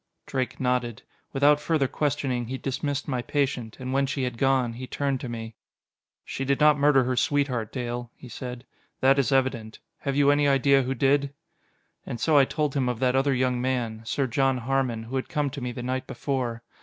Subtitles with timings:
[0.25, 1.03] Drake nodded.
[1.31, 5.29] Without further questioning he dismissed my patient; and when she had gone, he turned to
[5.29, 5.53] me.
[6.25, 8.65] "She did not murder her sweetheart, Dale" he said.
[9.01, 9.77] "That is evident.
[9.99, 11.35] Have you any idea who did?"
[12.03, 14.01] And so I told him of that other young man.
[14.03, 16.63] Sir John Harmon, who had come to me the night before.